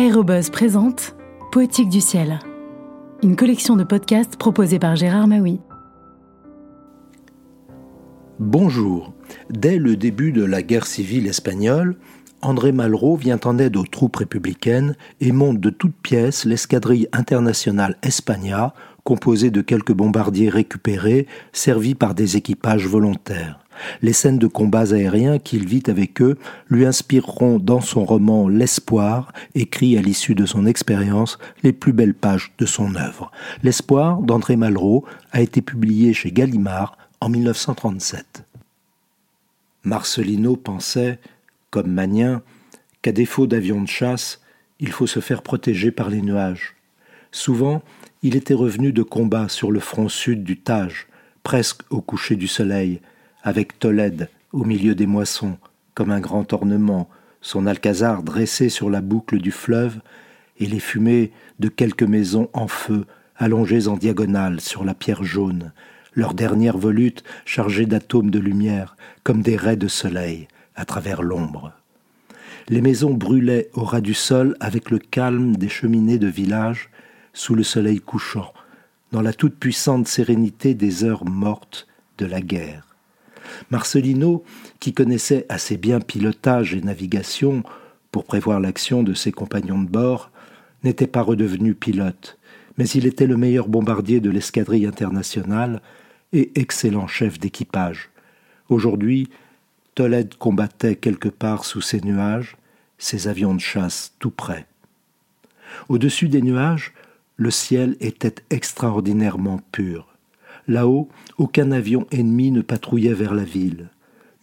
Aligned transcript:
Aérobuzz 0.00 0.48
présente 0.48 1.14
Poétique 1.52 1.90
du 1.90 2.00
ciel, 2.00 2.38
une 3.22 3.36
collection 3.36 3.76
de 3.76 3.84
podcasts 3.84 4.36
proposée 4.36 4.78
par 4.78 4.96
Gérard 4.96 5.28
Maui. 5.28 5.60
Bonjour. 8.38 9.12
Dès 9.50 9.76
le 9.76 9.96
début 9.96 10.32
de 10.32 10.42
la 10.42 10.62
guerre 10.62 10.86
civile 10.86 11.26
espagnole, 11.26 11.98
André 12.40 12.72
Malraux 12.72 13.16
vient 13.16 13.40
en 13.44 13.58
aide 13.58 13.76
aux 13.76 13.84
troupes 13.84 14.16
républicaines 14.16 14.96
et 15.20 15.32
monte 15.32 15.60
de 15.60 15.68
toutes 15.68 16.00
pièces 16.00 16.46
l'escadrille 16.46 17.06
internationale 17.12 17.98
Espagna, 18.02 18.72
composée 19.04 19.50
de 19.50 19.60
quelques 19.60 19.92
bombardiers 19.92 20.48
récupérés, 20.48 21.26
servis 21.52 21.94
par 21.94 22.14
des 22.14 22.38
équipages 22.38 22.86
volontaires. 22.86 23.60
Les 24.02 24.12
scènes 24.12 24.38
de 24.38 24.46
combats 24.46 24.92
aériens 24.92 25.38
qu'il 25.38 25.66
vit 25.66 25.82
avec 25.86 26.20
eux 26.22 26.38
lui 26.68 26.86
inspireront 26.86 27.58
dans 27.58 27.80
son 27.80 28.04
roman 28.04 28.48
L'espoir, 28.48 29.32
écrit 29.54 29.96
à 29.96 30.02
l'issue 30.02 30.34
de 30.34 30.46
son 30.46 30.66
expérience, 30.66 31.38
les 31.62 31.72
plus 31.72 31.92
belles 31.92 32.14
pages 32.14 32.52
de 32.58 32.66
son 32.66 32.94
œuvre. 32.94 33.30
L'espoir 33.62 34.20
d'André 34.22 34.56
Malraux 34.56 35.04
a 35.32 35.40
été 35.40 35.62
publié 35.62 36.12
chez 36.12 36.32
Gallimard 36.32 36.96
en 37.20 37.28
1937. 37.28 38.44
Marcelino 39.84 40.56
pensait, 40.56 41.18
comme 41.70 41.90
Magnin, 41.90 42.42
qu'à 43.02 43.12
défaut 43.12 43.46
d'avions 43.46 43.82
de 43.82 43.88
chasse, 43.88 44.40
il 44.78 44.90
faut 44.90 45.06
se 45.06 45.20
faire 45.20 45.42
protéger 45.42 45.90
par 45.90 46.10
les 46.10 46.22
nuages. 46.22 46.76
Souvent, 47.32 47.82
il 48.22 48.36
était 48.36 48.54
revenu 48.54 48.92
de 48.92 49.02
combat 49.02 49.48
sur 49.48 49.70
le 49.70 49.80
front 49.80 50.08
sud 50.08 50.42
du 50.42 50.58
Tage, 50.58 51.06
presque 51.42 51.82
au 51.90 52.00
coucher 52.00 52.36
du 52.36 52.48
soleil, 52.48 53.00
avec 53.42 53.78
Tolède 53.78 54.28
au 54.52 54.64
milieu 54.64 54.94
des 54.94 55.06
moissons, 55.06 55.58
comme 55.94 56.10
un 56.10 56.20
grand 56.20 56.52
ornement, 56.52 57.08
son 57.40 57.66
alcazar 57.66 58.22
dressé 58.22 58.68
sur 58.68 58.90
la 58.90 59.00
boucle 59.00 59.38
du 59.38 59.50
fleuve, 59.50 60.00
et 60.58 60.66
les 60.66 60.80
fumées 60.80 61.32
de 61.58 61.68
quelques 61.68 62.02
maisons 62.02 62.50
en 62.52 62.68
feu 62.68 63.06
allongées 63.36 63.88
en 63.88 63.96
diagonale 63.96 64.60
sur 64.60 64.84
la 64.84 64.94
pierre 64.94 65.24
jaune, 65.24 65.72
leurs 66.14 66.34
dernières 66.34 66.76
volutes 66.76 67.24
chargées 67.46 67.86
d'atomes 67.86 68.30
de 68.30 68.38
lumière, 68.38 68.96
comme 69.24 69.42
des 69.42 69.56
raies 69.56 69.76
de 69.76 69.88
soleil 69.88 70.48
à 70.74 70.84
travers 70.84 71.22
l'ombre. 71.22 71.72
Les 72.68 72.82
maisons 72.82 73.14
brûlaient 73.14 73.70
au 73.72 73.84
ras 73.84 74.00
du 74.00 74.14
sol 74.14 74.56
avec 74.60 74.90
le 74.90 74.98
calme 74.98 75.56
des 75.56 75.68
cheminées 75.68 76.18
de 76.18 76.28
village 76.28 76.90
sous 77.32 77.54
le 77.54 77.62
soleil 77.62 78.00
couchant, 78.00 78.52
dans 79.12 79.22
la 79.22 79.32
toute-puissante 79.32 80.06
sérénité 80.06 80.74
des 80.74 81.04
heures 81.04 81.24
mortes 81.24 81.88
de 82.18 82.26
la 82.26 82.40
guerre. 82.40 82.89
Marcelino, 83.70 84.44
qui 84.80 84.92
connaissait 84.92 85.46
assez 85.48 85.76
bien 85.76 86.00
pilotage 86.00 86.74
et 86.74 86.80
navigation 86.80 87.62
pour 88.12 88.24
prévoir 88.24 88.60
l'action 88.60 89.02
de 89.02 89.14
ses 89.14 89.32
compagnons 89.32 89.80
de 89.82 89.88
bord, 89.88 90.30
n'était 90.82 91.06
pas 91.06 91.22
redevenu 91.22 91.74
pilote, 91.74 92.38
mais 92.78 92.88
il 92.88 93.06
était 93.06 93.26
le 93.26 93.36
meilleur 93.36 93.68
bombardier 93.68 94.20
de 94.20 94.30
l'escadrille 94.30 94.86
internationale 94.86 95.82
et 96.32 96.50
excellent 96.54 97.06
chef 97.06 97.38
d'équipage. 97.38 98.10
Aujourd'hui, 98.68 99.28
Tolède 99.94 100.34
combattait 100.36 100.96
quelque 100.96 101.28
part 101.28 101.64
sous 101.64 101.80
ces 101.80 102.00
nuages, 102.00 102.56
ses 102.98 103.28
avions 103.28 103.54
de 103.54 103.60
chasse 103.60 104.14
tout 104.18 104.30
près. 104.30 104.66
Au-dessus 105.88 106.28
des 106.28 106.42
nuages, 106.42 106.92
le 107.36 107.50
ciel 107.50 107.96
était 108.00 108.36
extraordinairement 108.50 109.60
pur. 109.72 110.09
Là-haut, 110.68 111.08
aucun 111.38 111.72
avion 111.72 112.06
ennemi 112.10 112.50
ne 112.50 112.62
patrouillait 112.62 113.14
vers 113.14 113.34
la 113.34 113.44
ville. 113.44 113.88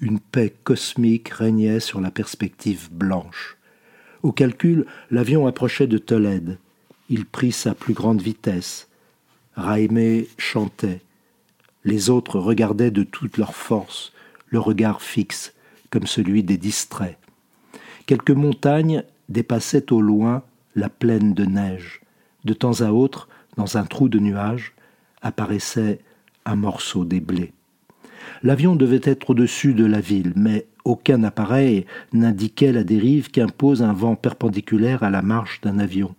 Une 0.00 0.20
paix 0.20 0.54
cosmique 0.64 1.28
régnait 1.30 1.80
sur 1.80 2.00
la 2.00 2.10
perspective 2.10 2.88
blanche. 2.90 3.56
Au 4.22 4.32
calcul, 4.32 4.86
l'avion 5.10 5.46
approchait 5.46 5.86
de 5.86 5.98
Tolède. 5.98 6.58
Il 7.08 7.26
prit 7.26 7.52
sa 7.52 7.74
plus 7.74 7.94
grande 7.94 8.20
vitesse. 8.20 8.88
Raimé 9.54 10.28
chantait. 10.36 11.00
Les 11.84 12.10
autres 12.10 12.38
regardaient 12.38 12.90
de 12.90 13.04
toute 13.04 13.38
leur 13.38 13.54
force, 13.54 14.12
le 14.48 14.58
regard 14.58 15.00
fixe, 15.00 15.54
comme 15.90 16.06
celui 16.06 16.42
des 16.42 16.58
distraits. 16.58 17.16
Quelques 18.06 18.32
montagnes 18.32 19.04
dépassaient 19.28 19.92
au 19.92 20.00
loin 20.00 20.42
la 20.74 20.88
plaine 20.88 21.32
de 21.32 21.44
neige. 21.44 22.00
De 22.44 22.52
temps 22.52 22.80
à 22.80 22.90
autre, 22.90 23.28
dans 23.56 23.76
un 23.76 23.84
trou 23.84 24.08
de 24.08 24.18
nuages, 24.18 24.74
apparaissait 25.26 26.00
un 26.44 26.56
morceau 26.56 27.04
des 27.04 27.20
blés. 27.20 27.52
L'avion 28.42 28.76
devait 28.76 29.00
être 29.02 29.30
au-dessus 29.30 29.74
de 29.74 29.84
la 29.84 30.00
ville, 30.00 30.32
mais 30.36 30.66
aucun 30.84 31.24
appareil 31.24 31.86
n'indiquait 32.12 32.72
la 32.72 32.84
dérive 32.84 33.30
qu'impose 33.30 33.82
un 33.82 33.92
vent 33.92 34.14
perpendiculaire 34.14 35.02
à 35.02 35.10
la 35.10 35.22
marche 35.22 35.60
d'un 35.60 35.78
avion. 35.78 36.14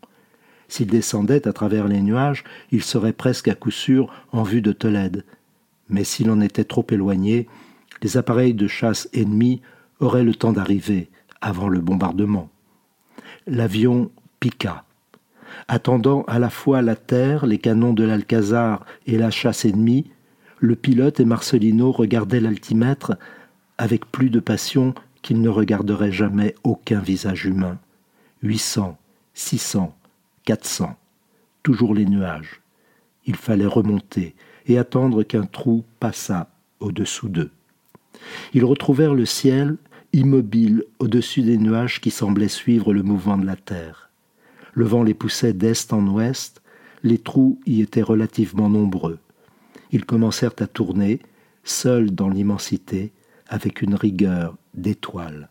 S'il 0.67 0.87
descendait 0.87 1.47
à 1.47 1.53
travers 1.53 1.87
les 1.87 2.01
nuages, 2.01 2.43
il 2.71 2.83
serait 2.83 3.13
presque 3.13 3.47
à 3.47 3.55
coup 3.55 3.71
sûr 3.71 4.13
en 4.31 4.43
vue 4.43 4.61
de 4.61 4.73
Tolède. 4.73 5.23
Mais 5.89 6.03
s'il 6.03 6.29
en 6.29 6.41
était 6.41 6.65
trop 6.65 6.85
éloigné, 6.89 7.47
les 8.03 8.17
appareils 8.17 8.53
de 8.53 8.67
chasse 8.67 9.07
ennemis 9.13 9.61
auraient 9.99 10.25
le 10.25 10.35
temps 10.35 10.51
d'arriver 10.51 11.09
avant 11.39 11.69
le 11.69 11.79
bombardement. 11.79 12.49
L'avion 13.47 14.11
piqua. 14.41 14.83
Attendant 15.67 16.23
à 16.23 16.39
la 16.39 16.49
fois 16.49 16.81
la 16.81 16.95
terre, 16.95 17.45
les 17.45 17.57
canons 17.57 17.93
de 17.93 18.03
l'Alcazar 18.03 18.85
et 19.05 19.17
la 19.17 19.31
chasse 19.31 19.65
ennemie, 19.65 20.09
le 20.59 20.75
pilote 20.75 21.19
et 21.19 21.25
Marcelino 21.25 21.91
regardaient 21.91 22.39
l'altimètre 22.39 23.17
avec 23.77 24.05
plus 24.11 24.29
de 24.29 24.39
passion 24.39 24.93
qu'ils 25.21 25.41
ne 25.41 25.49
regarderaient 25.49 26.11
jamais 26.11 26.55
aucun 26.63 26.99
visage 26.99 27.45
humain. 27.45 27.77
Huit 28.41 28.59
cents, 28.59 28.97
six 29.33 29.57
cents, 29.57 29.95
quatre 30.45 30.65
cents, 30.65 30.97
toujours 31.63 31.93
les 31.93 32.05
nuages. 32.05 32.61
Il 33.25 33.35
fallait 33.35 33.65
remonter 33.65 34.35
et 34.67 34.77
attendre 34.77 35.23
qu'un 35.23 35.45
trou 35.45 35.83
passât 35.99 36.49
au-dessous 36.79 37.29
d'eux. 37.29 37.51
Ils 38.53 38.65
retrouvèrent 38.65 39.13
le 39.13 39.25
ciel 39.25 39.77
immobile 40.13 40.85
au-dessus 40.99 41.41
des 41.41 41.57
nuages 41.57 41.99
qui 42.01 42.11
semblaient 42.11 42.47
suivre 42.47 42.93
le 42.93 43.03
mouvement 43.03 43.37
de 43.37 43.45
la 43.45 43.55
terre. 43.55 44.06
Le 44.77 44.85
vent 44.85 45.03
les 45.03 45.13
poussait 45.13 45.53
d'est 45.53 45.91
en 45.91 46.05
ouest, 46.07 46.61
les 47.03 47.17
trous 47.17 47.59
y 47.65 47.81
étaient 47.81 48.01
relativement 48.01 48.69
nombreux 48.69 49.19
ils 49.91 50.05
commencèrent 50.05 50.55
à 50.59 50.67
tourner, 50.67 51.19
seuls 51.63 52.11
dans 52.11 52.29
l'immensité, 52.29 53.11
avec 53.47 53.81
une 53.81 53.95
rigueur 53.95 54.55
d'étoiles. 54.73 55.49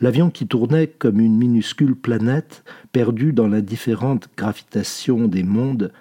L'avion 0.00 0.30
qui 0.30 0.46
tournait 0.46 0.86
comme 0.86 1.20
une 1.20 1.36
minuscule 1.36 1.96
planète, 1.96 2.64
perdue 2.92 3.32
dans 3.32 3.48
l'indifférente 3.48 4.28
gravitation 4.36 5.28
des 5.28 5.42
mondes, 5.42 5.92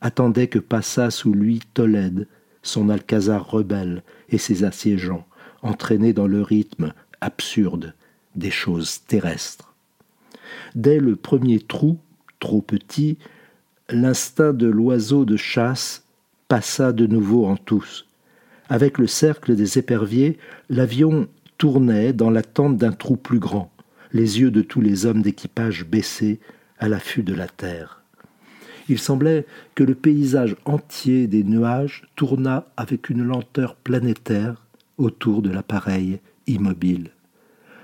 attendait 0.00 0.46
que 0.46 0.58
passât 0.58 1.10
sous 1.10 1.32
lui 1.32 1.60
Tolède, 1.74 2.26
son 2.62 2.88
alcazar 2.88 3.50
rebelle 3.50 4.02
et 4.30 4.38
ses 4.38 4.64
assiégeants, 4.64 5.26
entraînés 5.62 6.12
dans 6.12 6.26
le 6.26 6.42
rythme 6.42 6.92
absurde 7.20 7.94
des 8.36 8.50
choses 8.50 9.00
terrestres. 9.06 9.67
Dès 10.74 10.98
le 10.98 11.16
premier 11.16 11.60
trou, 11.60 11.98
trop 12.40 12.62
petit, 12.62 13.18
l'instinct 13.90 14.52
de 14.52 14.66
l'oiseau 14.66 15.24
de 15.24 15.36
chasse 15.36 16.04
passa 16.48 16.92
de 16.92 17.06
nouveau 17.06 17.46
en 17.46 17.56
tous. 17.56 18.06
Avec 18.68 18.98
le 18.98 19.06
cercle 19.06 19.56
des 19.56 19.78
éperviers, 19.78 20.38
l'avion 20.68 21.28
tournait 21.56 22.12
dans 22.12 22.30
l'attente 22.30 22.76
d'un 22.76 22.92
trou 22.92 23.16
plus 23.16 23.38
grand, 23.38 23.70
les 24.12 24.40
yeux 24.40 24.50
de 24.50 24.62
tous 24.62 24.80
les 24.80 25.06
hommes 25.06 25.22
d'équipage 25.22 25.86
baissés 25.86 26.38
à 26.78 26.88
l'affût 26.88 27.22
de 27.22 27.34
la 27.34 27.48
terre. 27.48 28.02
Il 28.88 28.98
semblait 28.98 29.46
que 29.74 29.84
le 29.84 29.94
paysage 29.94 30.56
entier 30.64 31.26
des 31.26 31.44
nuages 31.44 32.08
tourna 32.16 32.68
avec 32.76 33.10
une 33.10 33.22
lenteur 33.22 33.74
planétaire 33.74 34.64
autour 34.96 35.42
de 35.42 35.50
l'appareil 35.50 36.20
immobile. 36.46 37.10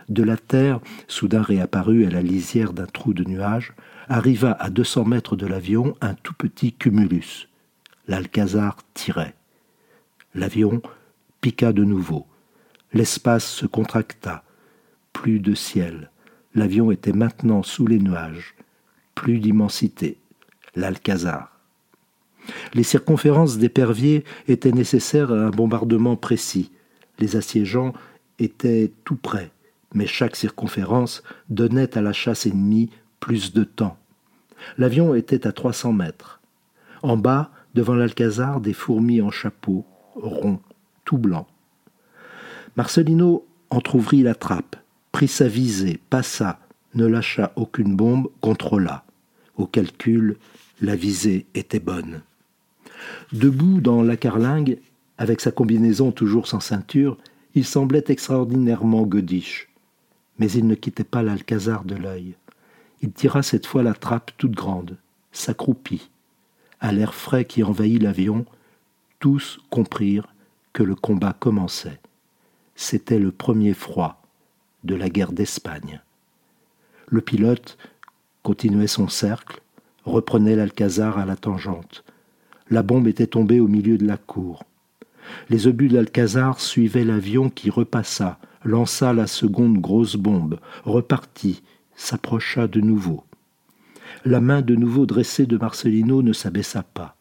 De 0.08 0.22
la 0.22 0.36
terre, 0.36 0.80
soudain 1.08 1.42
réapparue 1.42 2.06
à 2.06 2.10
la 2.10 2.22
lisière 2.22 2.72
d'un 2.72 2.86
trou 2.86 3.14
de 3.14 3.24
nuages, 3.24 3.72
arriva 4.08 4.52
à 4.52 4.70
deux 4.70 4.84
cents 4.84 5.04
mètres 5.04 5.36
de 5.36 5.46
l'avion 5.46 5.96
un 6.00 6.14
tout 6.14 6.34
petit 6.34 6.72
cumulus 6.72 7.48
l'Alcazar 8.08 8.76
tirait. 8.94 9.34
L'avion 10.34 10.82
piqua 11.40 11.72
de 11.72 11.84
nouveau. 11.84 12.26
L'espace 12.92 13.46
se 13.46 13.66
contracta. 13.66 14.44
Plus 15.12 15.40
de 15.40 15.54
ciel. 15.54 16.10
L'avion 16.54 16.90
était 16.90 17.12
maintenant 17.12 17.62
sous 17.62 17.86
les 17.86 17.98
nuages. 17.98 18.54
Plus 19.14 19.38
d'immensité. 19.38 20.18
L'Alcazar. 20.74 21.58
Les 22.74 22.82
circonférences 22.82 23.58
d'éperviers 23.58 24.24
étaient 24.48 24.72
nécessaires 24.72 25.32
à 25.32 25.46
un 25.46 25.50
bombardement 25.50 26.16
précis. 26.16 26.72
Les 27.18 27.36
assiégeants 27.36 27.94
étaient 28.38 28.92
tout 29.04 29.16
près, 29.16 29.50
mais 29.94 30.06
chaque 30.06 30.36
circonférence 30.36 31.22
donnait 31.48 31.96
à 31.96 32.02
la 32.02 32.12
chasse 32.12 32.46
ennemie 32.46 32.90
plus 33.20 33.52
de 33.52 33.64
temps. 33.64 33.96
L'avion 34.76 35.14
était 35.14 35.46
à 35.46 35.52
300 35.52 35.92
mètres. 35.92 36.40
En 37.02 37.16
bas, 37.16 37.50
devant 37.74 37.94
l'Alcazar 37.94 38.60
des 38.60 38.72
fourmis 38.72 39.22
en 39.22 39.30
chapeau, 39.30 39.84
rond, 40.14 40.60
tout 41.04 41.18
blanc. 41.18 41.46
Marcelino 42.76 43.46
entr'ouvrit 43.70 44.22
la 44.22 44.34
trappe, 44.34 44.76
prit 45.12 45.28
sa 45.28 45.48
visée, 45.48 46.00
passa, 46.10 46.58
ne 46.94 47.06
lâcha 47.06 47.52
aucune 47.56 47.96
bombe, 47.96 48.28
contrôla. 48.40 49.04
Au 49.56 49.66
calcul, 49.66 50.36
la 50.80 50.96
visée 50.96 51.46
était 51.54 51.80
bonne. 51.80 52.22
Debout 53.32 53.80
dans 53.80 54.02
la 54.02 54.16
carlingue, 54.16 54.78
avec 55.18 55.40
sa 55.40 55.50
combinaison 55.50 56.10
toujours 56.10 56.46
sans 56.46 56.60
ceinture, 56.60 57.18
il 57.54 57.64
semblait 57.64 58.04
extraordinairement 58.08 59.02
godiche. 59.02 59.68
Mais 60.38 60.50
il 60.50 60.66
ne 60.66 60.74
quittait 60.74 61.04
pas 61.04 61.22
l'alcazar 61.22 61.84
de 61.84 61.94
l'œil. 61.94 62.34
Il 63.02 63.12
tira 63.12 63.42
cette 63.42 63.66
fois 63.66 63.82
la 63.82 63.94
trappe 63.94 64.32
toute 64.36 64.52
grande, 64.52 64.96
s'accroupit. 65.32 66.10
À 66.80 66.92
l'air 66.92 67.14
frais 67.14 67.44
qui 67.44 67.62
envahit 67.62 68.02
l'avion, 68.02 68.44
tous 69.20 69.60
comprirent 69.70 70.34
que 70.72 70.82
le 70.82 70.94
combat 70.94 71.34
commençait. 71.38 72.00
C'était 72.74 73.18
le 73.18 73.30
premier 73.30 73.74
froid 73.74 74.22
de 74.82 74.94
la 74.94 75.08
guerre 75.08 75.32
d'Espagne. 75.32 76.00
Le 77.06 77.20
pilote 77.20 77.78
continuait 78.42 78.86
son 78.86 79.08
cercle, 79.08 79.60
reprenait 80.04 80.56
l'Alcazar 80.56 81.18
à 81.18 81.24
la 81.24 81.36
tangente. 81.36 82.04
La 82.70 82.82
bombe 82.82 83.06
était 83.08 83.26
tombée 83.26 83.60
au 83.60 83.68
milieu 83.68 83.96
de 83.98 84.06
la 84.06 84.16
cour. 84.16 84.64
Les 85.48 85.66
obus 85.66 85.88
de 85.88 85.94
l'Alcazar 85.94 86.60
suivaient 86.60 87.04
l'avion 87.04 87.50
qui 87.50 87.70
repassa, 87.70 88.38
lança 88.64 89.12
la 89.12 89.26
seconde 89.26 89.78
grosse 89.78 90.16
bombe, 90.16 90.58
repartit, 90.84 91.62
s'approcha 91.94 92.66
de 92.66 92.80
nouveau. 92.80 93.24
La 94.24 94.40
main 94.40 94.62
de 94.62 94.74
nouveau 94.74 95.06
dressée 95.06 95.46
de 95.46 95.56
Marcelino 95.56 96.22
ne 96.22 96.32
s'abaissa 96.32 96.82
pas. 96.82 97.16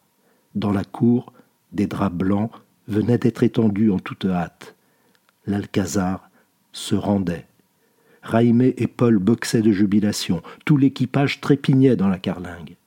Dans 0.56 0.72
la 0.72 0.84
cour, 0.84 1.34
des 1.72 1.88
draps 1.88 2.16
blancs 2.16 2.52
venaient 2.88 3.18
d'être 3.18 3.44
étendus 3.44 3.92
en 3.92 4.00
toute 4.00 4.26
hâte. 4.26 4.76
L'Alcazar 5.46 6.30
se 6.72 6.96
rendait. 6.96 7.46
Raimé 8.22 8.74
et 8.78 8.88
Paul 8.88 9.18
boxaient 9.18 9.62
de 9.62 9.72
jubilation. 9.72 10.42
Tout 10.66 10.78
l'équipage 10.78 11.42
trépignait 11.42 11.98
dans 11.98 12.08
la 12.08 12.20
carlingue. 12.20 12.78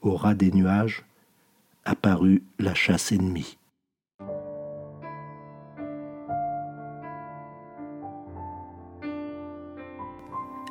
Au 0.00 0.16
ras 0.16 0.34
des 0.34 0.50
nuages 0.50 1.04
apparut 1.84 2.42
la 2.58 2.74
chasse 2.74 3.12
ennemie. 3.12 3.58